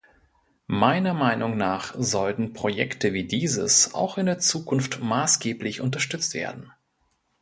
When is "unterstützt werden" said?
5.79-6.71